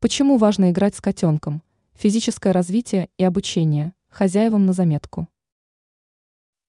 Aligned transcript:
Почему 0.00 0.36
важно 0.36 0.70
играть 0.70 0.94
с 0.94 1.00
котенком? 1.00 1.60
Физическое 1.94 2.52
развитие 2.52 3.08
и 3.18 3.24
обучение. 3.24 3.94
Хозяевам 4.08 4.64
на 4.64 4.72
заметку. 4.72 5.26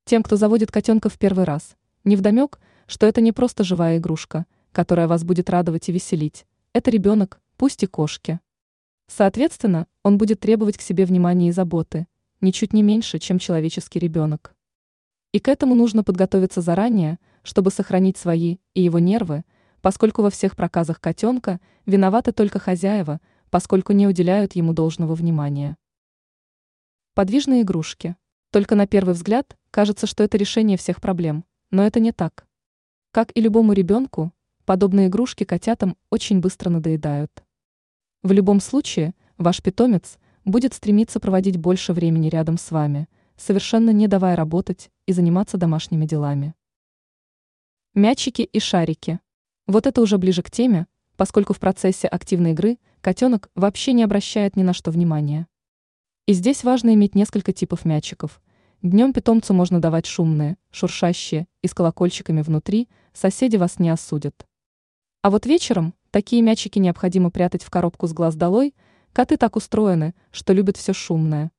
Тем, 0.06 0.24
кто 0.24 0.36
заводит 0.36 0.72
котенка 0.72 1.10
в 1.10 1.20
первый 1.20 1.46
раз, 1.46 1.78
невдомек, 2.04 2.60
что 2.88 3.06
это 3.06 3.22
не 3.22 3.32
просто 3.32 3.64
живая 3.64 4.00
игрушка, 4.00 4.48
которая 4.72 5.08
вас 5.08 5.24
будет 5.24 5.52
радовать 5.52 5.90
и 5.90 5.92
веселить. 5.92 6.48
Это 6.74 6.90
ребенок, 6.90 7.40
пусть 7.56 7.84
и 7.84 7.86
кошки. 7.86 8.40
Соответственно, 9.06 9.86
он 10.02 10.18
будет 10.18 10.40
требовать 10.40 10.80
к 10.80 10.82
себе 10.82 11.06
внимания 11.06 11.50
и 11.50 11.52
заботы, 11.52 12.08
ничуть 12.42 12.74
не 12.74 12.82
меньше, 12.82 13.20
чем 13.20 13.38
человеческий 13.38 14.00
ребенок. 14.00 14.56
И 15.34 15.40
к 15.40 15.50
этому 15.50 15.76
нужно 15.76 16.04
подготовиться 16.04 16.62
заранее, 16.62 17.20
чтобы 17.44 17.70
сохранить 17.70 18.18
свои 18.18 18.58
и 18.74 18.82
его 18.82 18.98
нервы, 18.98 19.44
поскольку 19.82 20.22
во 20.22 20.30
всех 20.30 20.56
проказах 20.56 21.00
котенка 21.00 21.60
виноваты 21.86 22.32
только 22.32 22.60
хозяева, 22.60 23.20
поскольку 23.50 23.94
не 23.94 24.08
уделяют 24.08 24.54
ему 24.54 24.74
должного 24.74 25.16
внимания. 25.16 25.78
Подвижные 27.14 27.64
игрушки. 27.64 28.16
Только 28.52 28.76
на 28.76 28.88
первый 28.88 29.14
взгляд 29.14 29.58
кажется, 29.72 30.08
что 30.08 30.24
это 30.24 30.38
решение 30.38 30.78
всех 30.78 31.02
проблем, 31.02 31.46
но 31.72 31.84
это 31.86 32.00
не 32.00 32.12
так. 32.12 32.48
Как 33.12 33.36
и 33.36 33.42
любому 33.42 33.74
ребенку, 33.74 34.32
подобные 34.66 35.08
игрушки 35.08 35.44
котятам 35.44 35.98
очень 36.10 36.40
быстро 36.40 36.70
надоедают. 36.70 37.44
В 38.22 38.32
любом 38.32 38.60
случае, 38.60 39.14
ваш 39.38 39.62
питомец 39.62 40.18
будет 40.46 40.74
стремиться 40.74 41.20
проводить 41.20 41.58
больше 41.58 41.94
времени 41.94 42.30
рядом 42.30 42.58
с 42.58 42.72
вами, 42.72 43.08
совершенно 43.38 43.92
не 43.92 44.08
давая 44.08 44.36
работать 44.36 44.92
и 45.06 45.14
заниматься 45.14 45.58
домашними 45.58 46.06
делами. 46.06 46.54
Мячики 47.96 48.44
и 48.44 48.60
шарики. 48.60 49.20
Вот 49.70 49.86
это 49.86 50.02
уже 50.02 50.18
ближе 50.18 50.42
к 50.42 50.50
теме, 50.50 50.88
поскольку 51.16 51.54
в 51.54 51.60
процессе 51.60 52.08
активной 52.08 52.54
игры 52.54 52.80
котенок 53.02 53.52
вообще 53.54 53.94
не 53.94 54.02
обращает 54.02 54.56
ни 54.56 54.64
на 54.64 54.74
что 54.74 54.90
внимания. 54.90 55.46
И 56.26 56.34
здесь 56.34 56.64
важно 56.64 56.96
иметь 56.96 57.14
несколько 57.14 57.54
типов 57.54 57.86
мячиков. 57.86 58.42
Днем 58.82 59.14
питомцу 59.14 59.54
можно 59.54 59.80
давать 59.80 60.08
шумные, 60.08 60.58
шуршащие 60.72 61.48
и 61.62 61.68
с 61.68 61.76
колокольчиками 61.76 62.42
внутри, 62.42 62.90
соседи 63.14 63.58
вас 63.58 63.78
не 63.78 63.92
осудят. 63.92 64.48
А 65.22 65.30
вот 65.30 65.46
вечером 65.46 65.94
такие 66.10 66.42
мячики 66.42 66.80
необходимо 66.80 67.30
прятать 67.30 67.62
в 67.62 67.70
коробку 67.70 68.08
с 68.08 68.14
глаз 68.14 68.36
долой, 68.36 68.74
коты 69.14 69.38
так 69.38 69.56
устроены, 69.56 70.16
что 70.32 70.52
любят 70.54 70.78
все 70.78 70.94
шумное. 70.94 71.52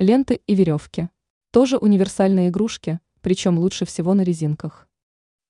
Ленты 0.00 0.40
и 0.48 0.56
веревки. 0.56 1.08
Тоже 1.52 1.76
универсальные 1.76 2.48
игрушки, 2.48 2.98
причем 3.20 3.60
лучше 3.60 3.84
всего 3.84 4.12
на 4.14 4.22
резинках. 4.22 4.88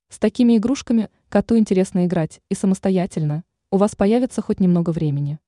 С 0.09 0.19
такими 0.19 0.57
игрушками 0.57 1.11
коту 1.29 1.59
интересно 1.59 2.07
играть 2.07 2.41
и 2.49 2.55
самостоятельно, 2.55 3.45
у 3.71 3.77
вас 3.77 3.97
появится 3.97 4.43
хоть 4.43 4.61
немного 4.61 4.91
времени. 4.91 5.39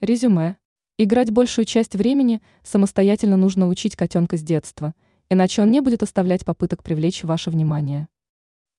Резюме. 0.00 0.56
Играть 0.98 1.30
большую 1.30 1.64
часть 1.64 1.94
времени 1.94 2.42
самостоятельно 2.62 3.36
нужно 3.36 3.68
учить 3.68 3.96
котенка 3.96 4.36
с 4.36 4.42
детства, 4.42 4.94
иначе 5.30 5.62
он 5.62 5.70
не 5.70 5.80
будет 5.80 6.02
оставлять 6.02 6.44
попыток 6.44 6.82
привлечь 6.82 7.24
ваше 7.24 7.50
внимание. 7.50 8.08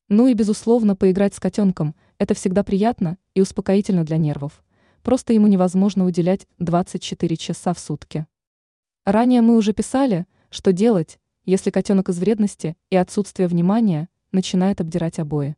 Ну 0.08 0.28
и, 0.28 0.34
безусловно, 0.34 0.96
поиграть 0.96 1.34
с 1.34 1.40
котенком– 1.40 1.96
это 2.18 2.34
всегда 2.34 2.64
приятно 2.64 3.18
и 3.34 3.42
успокоительно 3.42 4.04
для 4.04 4.18
нервов. 4.18 4.64
Просто 5.04 5.34
ему 5.34 5.48
невозможно 5.48 6.06
уделять 6.06 6.48
24 6.60 7.38
часа 7.38 7.74
в 7.74 7.80
сутки. 7.80 8.28
Ранее 9.06 9.42
мы 9.42 9.58
уже 9.58 9.74
писали, 9.74 10.28
что 10.52 10.74
делать, 10.74 11.18
если 11.46 11.72
котенок 11.72 12.10
из 12.10 12.20
вредности 12.20 12.76
и 12.92 12.98
отсутствия 12.98 13.48
внимания 13.48 14.10
начинает 14.32 14.82
обдирать 14.82 15.20
обои. 15.20 15.56